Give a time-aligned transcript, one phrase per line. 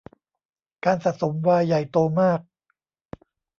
[0.85, 2.39] การสะสมไวน์ใหญ่โตมาก